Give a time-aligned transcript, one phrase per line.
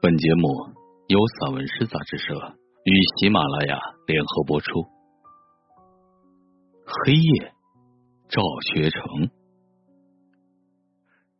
[0.00, 0.48] 本节目
[1.08, 2.32] 由散文诗杂志社
[2.84, 4.68] 与喜马拉雅联合播出。
[6.84, 7.52] 黑夜，
[8.28, 8.40] 赵
[8.72, 9.02] 学成。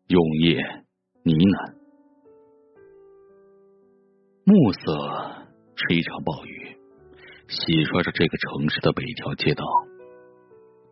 [0.09, 0.57] 永夜
[1.23, 1.75] 呢喃。
[4.43, 5.47] 暮色
[5.77, 6.77] 是一场暴雨，
[7.47, 9.65] 洗刷着这个城市的每一条街道，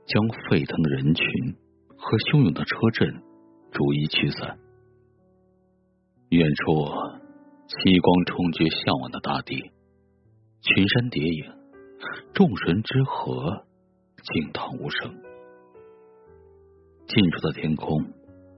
[0.07, 1.27] 将沸腾的人群
[1.99, 3.23] 和汹涌的车阵
[3.73, 4.57] 逐一驱散。
[6.29, 7.16] 远处。
[7.69, 9.57] 夕光冲决向往的大地，
[10.63, 11.45] 群山叠影，
[12.33, 13.65] 众神之河，
[14.23, 15.13] 静淌无声。
[17.09, 18.05] 近处的天空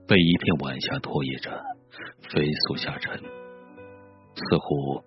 [0.07, 1.49] 被一片晚霞拖曳着，
[2.29, 5.03] 飞速下沉，似乎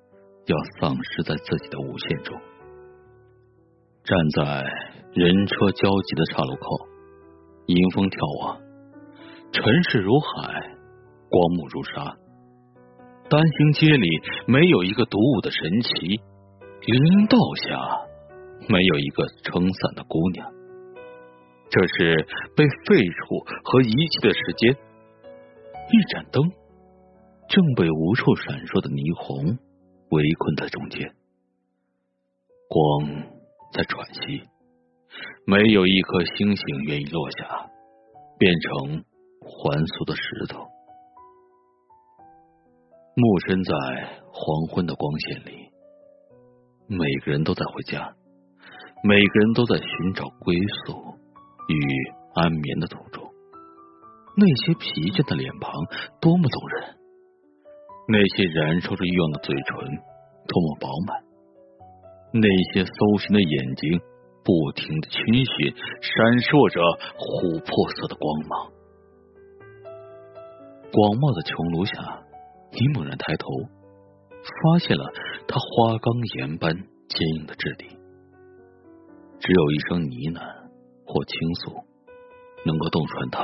[0.46, 2.36] 要丧失在自己的无限中。
[4.02, 4.64] 站在
[5.14, 6.88] 人车交集的岔路口，
[7.66, 8.60] 迎风眺望，
[9.52, 10.76] 尘世如海，
[11.30, 12.16] 光幕如沙。
[13.32, 14.08] 单行街里
[14.46, 16.20] 没有一个独舞的神奇，
[16.84, 17.78] 林道下
[18.68, 20.52] 没有一个撑伞的姑娘。
[21.70, 24.76] 这是被废除和遗弃的时间。
[25.88, 26.42] 一盏灯
[27.48, 29.56] 正被无处闪烁的霓虹
[30.10, 31.14] 围困在中间，
[32.68, 33.32] 光
[33.72, 34.42] 在喘息，
[35.46, 37.70] 没有一颗星星愿意落下，
[38.38, 39.04] 变成
[39.40, 40.68] 还俗的石头。
[43.14, 43.74] 木身在
[44.32, 45.68] 黄昏的光线里，
[46.86, 48.14] 每个人都在回家，
[49.04, 50.96] 每个人都在寻找归宿
[51.68, 51.76] 与
[52.34, 53.22] 安眠的途中。
[54.34, 55.70] 那些疲倦的脸庞
[56.22, 56.96] 多么动人，
[58.08, 59.76] 那些燃烧着欲望的嘴唇
[60.48, 61.20] 多么饱满，
[62.32, 64.00] 那些搜寻的眼睛
[64.42, 68.72] 不停的逡巡，闪烁着琥珀色的光芒。
[70.90, 72.21] 广袤的穹庐下。
[72.74, 73.48] 你猛然抬头，
[74.40, 75.04] 发现了
[75.46, 77.86] 他花岗岩般坚硬的质地。
[79.38, 80.40] 只有一声呢喃
[81.04, 81.84] 或倾诉，
[82.64, 83.42] 能够洞穿他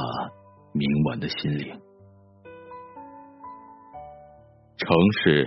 [0.73, 1.79] 冥顽的心灵。
[4.79, 5.45] 城市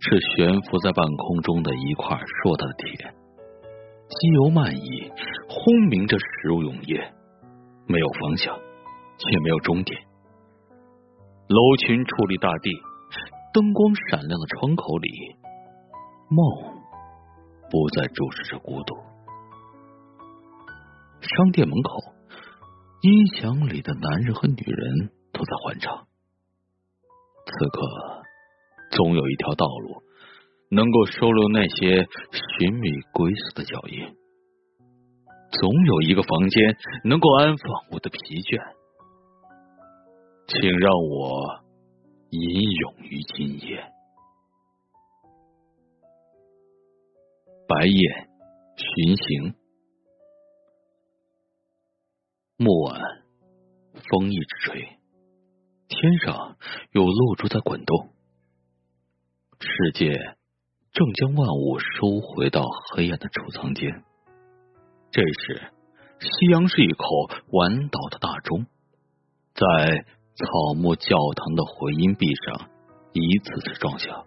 [0.00, 3.14] 是悬浮在半空中的一块硕大的铁，
[4.08, 5.12] 机油漫溢，
[5.48, 7.12] 轰鸣着驶入永夜，
[7.86, 8.58] 没有方向，
[9.18, 9.96] 却没有终点。
[11.46, 12.70] 楼群矗立大地。
[13.52, 15.36] 灯光闪亮的窗口里，
[16.30, 16.40] 梦
[17.70, 18.96] 不再注视着孤独。
[21.20, 21.98] 商店门口，
[23.02, 26.06] 音响里的男人和女人都在欢唱。
[27.44, 28.22] 此刻，
[28.90, 30.02] 总有一条道路
[30.70, 32.08] 能够收留那些
[32.58, 34.16] 寻觅归宿的脚印，
[35.60, 38.74] 总有一个房间能够安放我的疲倦。
[40.46, 41.61] 请让我。
[42.32, 43.92] 吟咏于今夜，
[47.68, 47.94] 白夜
[48.74, 49.54] 巡行，
[52.56, 52.98] 暮晚
[54.08, 54.98] 风一直吹，
[55.88, 56.56] 天上
[56.92, 58.08] 有露珠在滚动，
[59.60, 60.14] 世界
[60.92, 64.02] 正将万物收回到黑暗的储藏间。
[65.10, 65.70] 这时，
[66.18, 67.04] 夕阳是一口
[67.48, 68.64] 晚倒的大钟，
[69.52, 70.06] 在。
[70.34, 72.68] 草木教堂的回音壁上
[73.12, 74.24] 一次次撞响，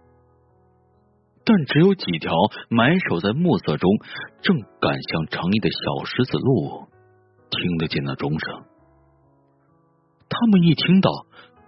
[1.44, 2.32] 但只有几条
[2.70, 3.90] 埋首在暮色中
[4.42, 6.88] 正赶向长夜的小石子路
[7.50, 8.64] 听得见那钟声。
[10.30, 11.10] 他们一听到，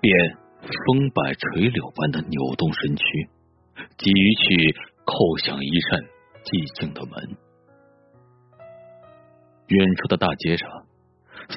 [0.01, 0.13] 便
[0.61, 3.03] 风摆垂柳般的扭动身躯，
[3.97, 6.01] 急于去叩响一扇
[6.43, 7.37] 寂静的门。
[9.67, 10.69] 远处的大街上，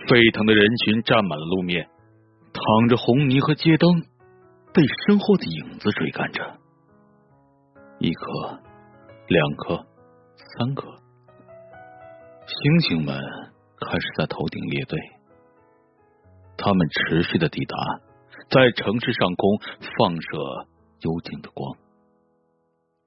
[0.09, 1.89] 沸腾的人群占满了路面。
[2.61, 4.03] 淌着红泥和街灯，
[4.75, 6.59] 被身后的影子追赶着。
[7.99, 8.61] 一颗，
[9.29, 9.87] 两颗，
[10.37, 10.87] 三颗，
[12.47, 13.19] 星星们
[13.81, 14.99] 开始在头顶列队。
[16.59, 17.77] 他们持续的抵达，
[18.51, 19.59] 在城市上空
[19.97, 20.69] 放射
[21.01, 21.79] 幽静的光，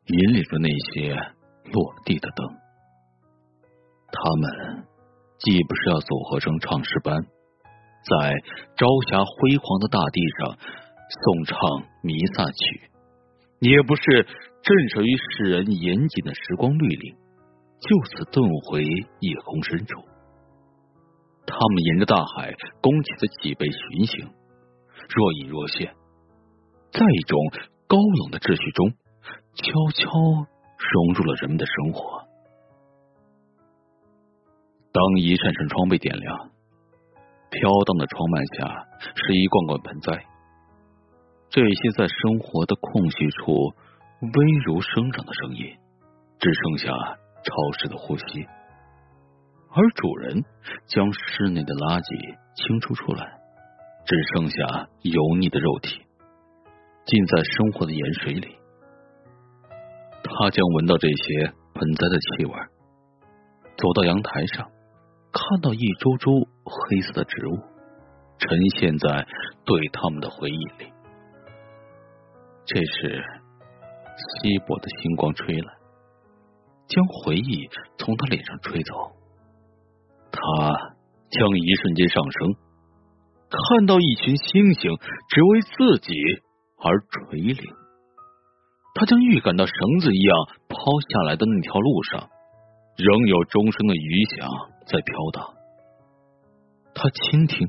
[0.08, 1.14] 引领着那些
[1.72, 2.48] 落地的灯。
[4.12, 4.88] 他们
[5.38, 7.28] 既不是要组合成唱诗班。
[8.04, 8.44] 在
[8.76, 10.58] 朝霞辉煌的大地上
[11.08, 11.58] 颂唱
[12.02, 12.92] 弥撒曲，
[13.60, 17.16] 也不是震慑于世人严谨的时光律令，
[17.80, 18.84] 就此遁回
[19.22, 20.02] 夜空深处。
[21.46, 24.28] 他们沿着大海弓起的脊背巡行，
[25.08, 25.94] 若隐若现，
[26.92, 27.40] 在一种
[27.88, 28.92] 高冷的秩序中，
[29.56, 32.28] 悄悄融入了人们的生活。
[34.92, 36.53] 当一扇扇窗被点亮。
[37.54, 40.26] 飘荡的窗幔下是一罐罐盆栽，
[41.50, 43.54] 这些在生活的空隙处
[44.22, 45.78] 微如生长的声音，
[46.40, 48.24] 只剩下潮湿的呼吸。
[49.76, 50.44] 而主人
[50.88, 53.38] 将室内的垃圾清除出来，
[54.06, 56.02] 只剩下油腻的肉体
[57.06, 58.58] 浸在生活的盐水里。
[60.24, 62.54] 他将闻到这些盆栽的气味，
[63.78, 64.70] 走到阳台上，
[65.34, 67.58] 看到一株株黑色的植物
[68.38, 69.28] 呈现在
[69.66, 70.94] 对他们的回忆里。
[72.66, 73.24] 这时，
[74.42, 75.74] 稀薄的星光吹来，
[76.88, 78.94] 将回忆从他脸上吹走。
[80.32, 80.40] 他
[81.30, 82.56] 将一瞬间上升，
[83.50, 84.98] 看到一群星星
[85.30, 86.14] 只为自己
[86.78, 87.58] 而垂铃。
[88.94, 90.38] 他将预感到绳子一样
[90.70, 90.78] 抛
[91.10, 92.30] 下来的那条路上，
[92.98, 94.48] 仍有钟声的余响
[94.86, 95.54] 在飘荡。
[96.94, 97.68] 他倾听，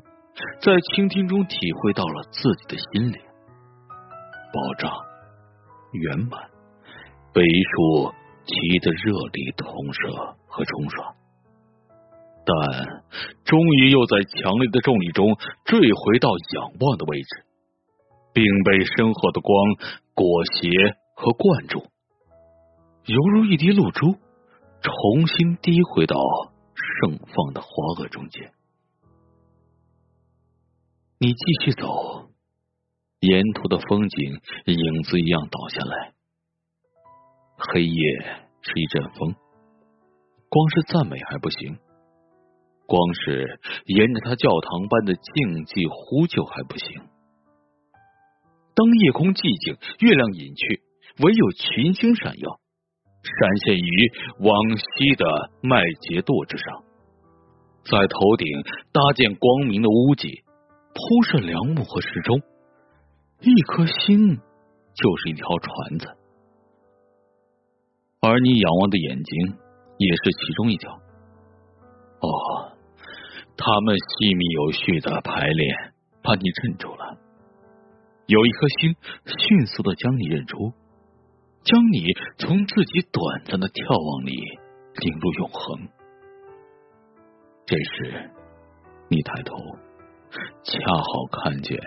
[0.60, 3.20] 在倾听中体会到了自己的心灵，
[4.52, 4.90] 爆炸、
[5.92, 6.50] 圆满、
[7.32, 8.12] 悲舒，
[8.44, 11.14] 其的热力同射和冲刷，
[12.44, 13.02] 但
[13.44, 17.44] 终于又在强烈的重力中坠回到仰望的位置，
[18.32, 19.54] 并被身后的光
[20.14, 20.96] 裹挟。
[21.16, 21.78] 和灌注，
[23.06, 24.16] 犹如一滴露珠，
[24.82, 26.16] 重新滴回到
[27.04, 27.68] 盛放的花
[27.98, 28.50] 萼中间。
[31.18, 32.30] 你继续走，
[33.20, 36.14] 沿途的风景影子一样倒下来。
[37.58, 38.02] 黑夜
[38.62, 39.34] 是一阵风，
[40.48, 41.78] 光是赞美还不行，
[42.86, 47.02] 光是沿着他教堂般的静寂呼救还不行。
[48.74, 50.82] 当夜空寂静，月亮隐去。
[51.22, 52.58] 唯有群星闪耀，
[53.22, 56.82] 闪现于往西的麦秸垛之上，
[57.84, 58.46] 在头顶
[58.92, 60.42] 搭建光明的屋脊，
[60.94, 62.40] 铺设梁木和时钟。
[63.40, 66.06] 一颗星就是一条船子，
[68.20, 69.58] 而你仰望的眼睛
[69.98, 70.92] 也是其中一条。
[72.20, 72.72] 哦，
[73.56, 75.74] 他们细密有序的排列，
[76.22, 77.18] 把你镇住了。
[78.26, 78.96] 有一颗星
[79.26, 80.72] 迅速的将你认出。
[81.64, 84.36] 将你从自己短暂的眺望里
[85.00, 85.88] 领入永恒。
[87.66, 88.30] 这时，
[89.08, 89.56] 你抬头，
[90.64, 91.78] 恰好看见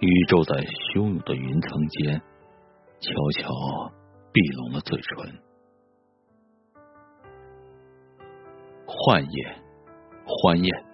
[0.00, 0.54] 宇宙在
[0.94, 2.22] 汹涌的云层间
[3.00, 3.92] 悄悄
[4.32, 5.38] 闭拢了嘴唇。
[8.86, 9.62] 幻夜，
[10.24, 10.84] 欢宴。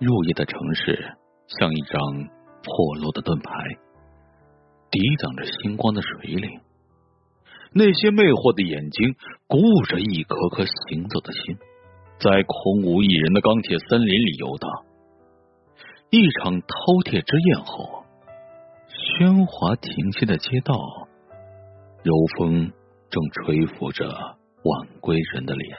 [0.00, 1.16] 入夜的城市
[1.46, 2.02] 像一张
[2.64, 3.52] 破落的盾牌。
[4.90, 6.60] 抵挡着星光的水岭，
[7.72, 9.14] 那些魅惑的眼睛
[9.46, 11.56] 鼓舞着一颗颗行走的心，
[12.22, 14.70] 在空无一人的钢铁森林里游荡。
[16.10, 18.04] 一场饕餮之宴后，
[18.86, 20.76] 喧哗停歇的街道，
[22.04, 22.70] 柔风
[23.10, 25.76] 正吹拂着晚归人的脸。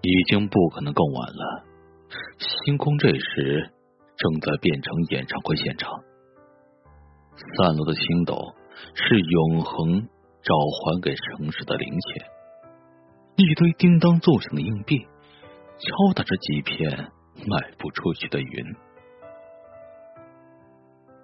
[0.00, 1.64] 已经不可能更晚了，
[2.38, 3.70] 星空这时
[4.16, 5.90] 正在变成演唱会现场。
[7.58, 8.54] 散落的星斗
[8.94, 10.08] 是永恒
[10.40, 12.24] 召唤给城市的零钱，
[13.36, 17.12] 一堆叮当作响的硬币敲打着几片
[17.46, 18.74] 卖不出去的云。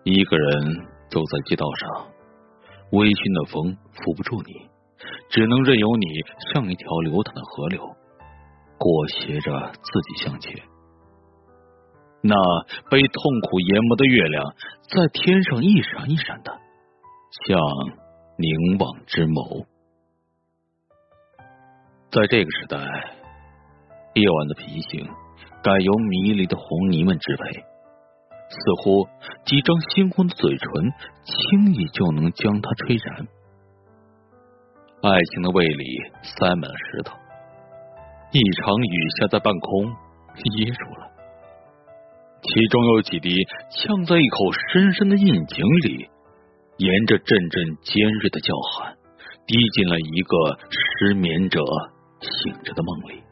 [0.04, 2.08] 一个人走在街道上，
[2.90, 4.68] 微醺的风扶不住你，
[5.30, 6.06] 只能任由你
[6.52, 7.80] 像一条流淌的河流，
[8.76, 10.52] 裹挟着自己向前。
[12.20, 12.36] 那
[12.90, 16.60] 被痛苦研磨的月亮，在天上一闪一闪的，
[17.46, 17.58] 像
[18.36, 19.64] 凝望之眸。
[22.12, 22.76] 在这个时代，
[24.12, 25.08] 夜晚的脾性
[25.62, 27.60] 该由迷离的红泥们支配，
[28.50, 29.08] 似乎
[29.46, 30.68] 几张星光的嘴唇，
[31.24, 33.26] 轻易就能将它吹燃。
[35.00, 35.84] 爱情的胃里
[36.22, 37.16] 塞满了石头，
[38.32, 39.86] 一场雨下在半空，
[40.58, 41.08] 噎住了。
[42.42, 43.30] 其中有几滴
[43.70, 46.10] 呛在一口深深的印井里，
[46.76, 48.98] 沿着阵阵尖锐的叫喊，
[49.46, 51.64] 滴进了一个失眠者
[52.22, 53.22] 醒着的梦里。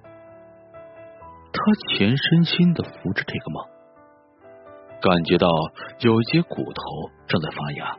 [1.53, 1.63] 他
[1.95, 3.65] 全身心的扶着这个梦，
[5.01, 5.49] 感觉到
[6.01, 6.83] 有一节骨头
[7.27, 7.97] 正在发芽，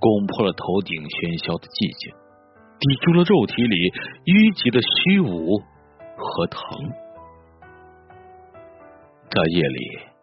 [0.00, 2.14] 攻破了头顶喧嚣的寂静，
[2.78, 3.76] 抵住了肉体里
[4.24, 5.58] 淤积的虚无
[6.16, 6.60] 和疼。
[9.28, 10.14] 在夜里。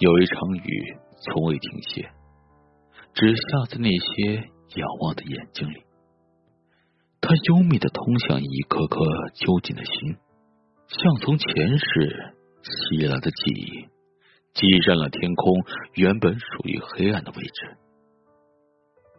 [0.00, 2.10] 有一场雨从未停歇，
[3.14, 4.42] 只下在那些
[4.74, 5.84] 仰望的眼睛里。
[7.26, 9.00] 它幽密的通向一颗颗
[9.32, 10.16] 揪紧的心，
[10.88, 13.88] 像从前世袭来的记忆，
[14.52, 15.64] 挤占了天空
[15.94, 17.78] 原本属于黑暗的位置。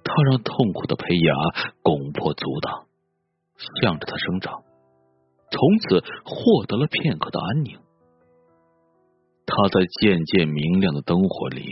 [0.04, 1.34] 他让痛苦的胚芽
[1.82, 2.86] 攻破阻挡，
[3.82, 4.62] 向着它生长，
[5.50, 7.80] 从此获得了片刻的安宁。
[9.48, 11.66] 他在渐渐明亮的灯火里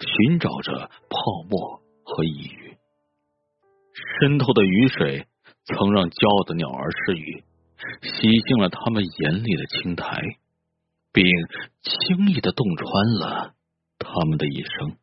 [0.00, 1.18] 寻找着泡
[1.48, 2.76] 沫和抑郁，
[4.20, 5.26] 渗透的雨水
[5.68, 7.44] 曾让骄傲的鸟儿失语，
[8.02, 10.20] 洗净了他们眼里的青苔，
[11.12, 11.24] 并
[11.82, 12.86] 轻易的洞穿
[13.20, 13.54] 了
[13.98, 14.96] 他们的一生。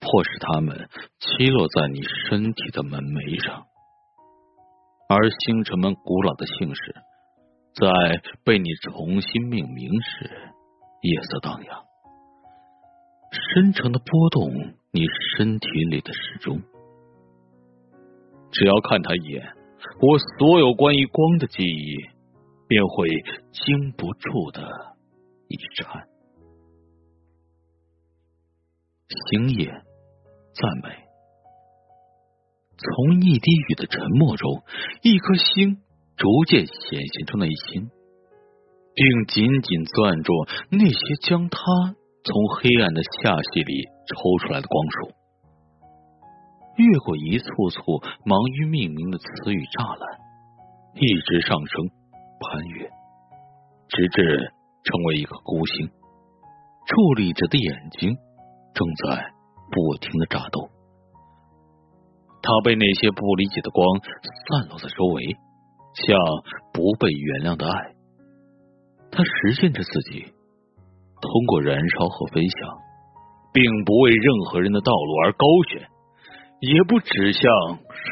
[0.00, 0.88] 迫使他们
[1.18, 3.64] 栖落在你身体的门楣上，
[5.08, 6.94] 而星辰们古老的姓氏，
[7.72, 10.30] 在被你重新命名时，
[11.00, 11.84] 夜色荡漾，
[13.32, 16.60] 深沉的波动你身体里的时钟。
[18.52, 19.54] 只要看他一眼，
[20.00, 21.96] 我所有关于光的记忆
[22.68, 23.08] 便会
[23.52, 24.62] 经不住的
[25.48, 26.08] 一颤。
[29.30, 29.72] 星夜。
[30.54, 30.88] 赞美。
[32.78, 34.62] 从一滴雨的沉默中，
[35.02, 35.78] 一颗星
[36.16, 37.90] 逐渐显现出内心，
[38.94, 40.32] 并紧紧攥住
[40.70, 41.58] 那些将它
[42.22, 45.10] 从黑暗的下隙里抽出来的光束，
[46.76, 47.80] 越过一簇簇
[48.24, 50.18] 忙于命名的词语栅栏，
[50.94, 51.88] 一直上升，
[52.40, 52.90] 攀越，
[53.88, 54.52] 直至
[54.84, 55.88] 成为一个孤星。
[56.86, 58.16] 伫立着的眼睛
[58.74, 59.34] 正在。
[59.72, 60.68] 不停的炸斗，
[62.42, 65.34] 他被那些不理解的光散落在周围，
[66.06, 66.14] 像
[66.70, 67.96] 不被原谅的爱。
[69.10, 70.30] 他实现着自己，
[71.18, 72.70] 通过燃烧和飞翔，
[73.52, 75.88] 并不为任何人的道路而高悬，
[76.60, 77.42] 也不指向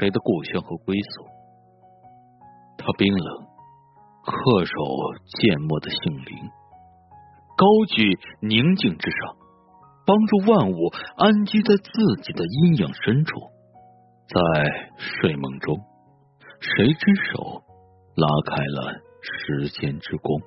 [0.01, 1.25] 谁的故乡和归宿。
[2.79, 3.47] 他冰冷，
[4.25, 4.75] 恪守
[5.39, 6.51] 缄默的性灵，
[7.57, 9.37] 高举宁静之上。
[10.05, 13.39] 帮助万物安居在自己的阴影深处，
[14.27, 15.79] 在睡梦中，
[16.59, 17.63] 谁之手
[18.17, 20.41] 拉开了时间之弓？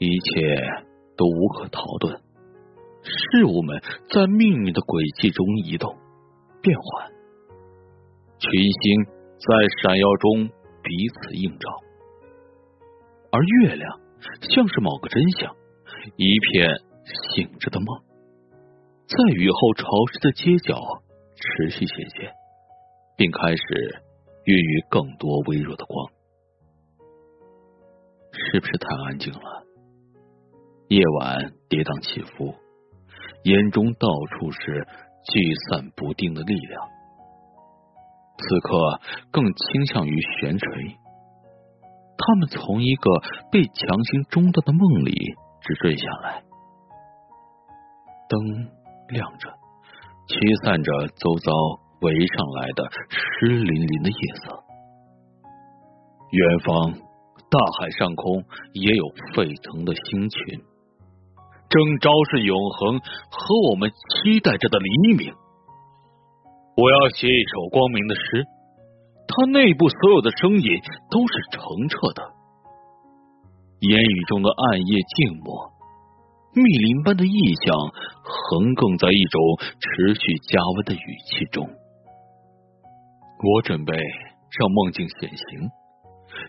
[0.00, 0.58] 一切
[1.16, 2.18] 都无可逃遁，
[3.02, 5.96] 事物们在命运的轨迹中移动、
[6.62, 7.10] 变换，
[8.38, 8.50] 群
[8.82, 9.04] 星
[9.38, 10.48] 在闪耀中
[10.82, 11.68] 彼此映照，
[13.30, 14.00] 而月亮
[14.40, 15.54] 像是某个真相，
[16.16, 16.68] 一片。
[17.34, 18.00] 醒着的梦，
[19.08, 20.78] 在雨后潮湿的街角
[21.34, 22.32] 持续显现，
[23.16, 24.02] 并开始
[24.44, 26.12] 孕育更多微弱的光。
[28.30, 29.66] 是不是太安静了？
[30.86, 32.54] 夜晚跌宕起伏，
[33.44, 34.86] 眼中到处是
[35.32, 36.88] 聚散不定的力量。
[38.38, 40.96] 此刻更倾向于悬垂。
[42.18, 43.10] 他们从一个
[43.50, 45.12] 被强行中断的梦里
[45.60, 46.42] 直坠下来。
[48.28, 48.40] 灯
[49.08, 49.50] 亮着，
[50.28, 51.52] 驱散着周遭
[52.00, 54.62] 围上来的湿淋淋的夜色。
[56.30, 56.92] 远方
[57.50, 60.60] 大海上空也有沸腾的星群，
[61.72, 65.32] 正昭示永恒和我们期待着的黎明。
[66.76, 68.44] 我要写一首光明的诗，
[69.26, 70.68] 它内部所有的声音
[71.10, 72.22] 都是澄澈的。
[73.80, 75.72] 言语中的暗夜静默。
[76.54, 77.32] 密林般的意
[77.64, 77.74] 象
[78.20, 79.40] 横亘在一种
[79.80, 81.64] 持续加温的语气中。
[81.64, 85.72] 我准备让梦境显形，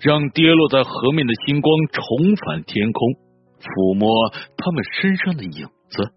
[0.01, 2.99] 让跌落在河面的星光重返天空，
[3.63, 6.11] 抚摸他们身上的影子。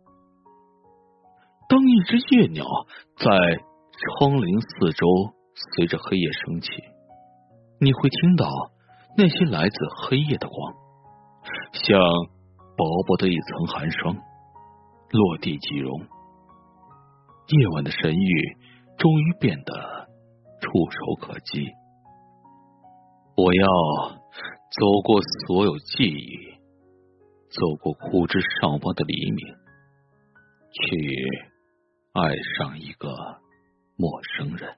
[1.68, 2.66] 当一只夜鸟
[3.16, 3.30] 在
[4.18, 5.06] 窗棂四周
[5.78, 6.68] 随着黑夜升起，
[7.78, 8.50] 你会听到
[9.16, 10.74] 那些来自黑夜的光，
[11.72, 12.00] 像。
[12.78, 14.14] 薄薄的一层寒霜，
[15.08, 15.98] 落地即融。
[15.98, 18.56] 夜晚的神域
[18.98, 19.72] 终于变得
[20.60, 21.66] 触手可及。
[23.34, 23.66] 我要
[24.68, 26.55] 走过所有记忆，
[27.56, 29.56] 走过枯枝上方的黎明，
[30.72, 31.26] 去
[32.12, 33.08] 爱上一个
[33.96, 34.76] 陌生人。